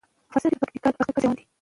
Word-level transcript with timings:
افغانستان 0.29 0.49
کې 0.53 0.59
د 0.59 0.61
پکتیکا 0.61 0.89
د 0.89 0.93
پرمختګ 0.97 1.13
هڅې 1.17 1.21
روانې 1.25 1.37
دي. 1.39 1.43